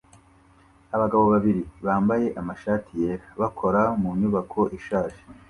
Abagabo 0.95 1.23
babiri 1.33 1.61
bambaye 1.85 2.27
amashati 2.39 2.91
yera 3.01 3.25
bakora 3.41 3.81
mu 4.01 4.09
nyubako 4.19 4.61
ishaje 4.77 5.19